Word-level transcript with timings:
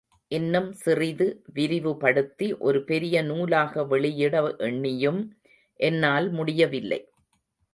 இன்னும் 0.31 0.71
சிறிது 0.73 1.43
விரிவுபடுத்தி, 1.53 2.47
ஒரு 2.59 2.83
பெரிய 2.83 3.23
நூலாக 3.23 3.83
வெளியிட 3.83 4.41
எண்ணியும், 4.59 5.21
என்னால் 5.79 6.29
முடியவில்லை. 6.31 7.01